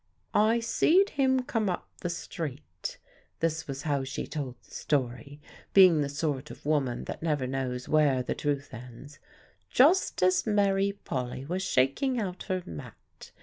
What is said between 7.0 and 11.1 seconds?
that never knows where the truth ends "just as Mary